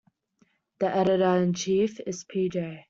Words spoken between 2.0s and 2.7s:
is P.